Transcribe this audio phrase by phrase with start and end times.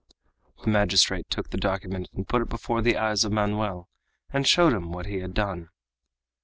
[0.63, 3.87] The magistrate took the document and put it before the eyes of Manoel
[4.31, 5.69] and showed him what he had done.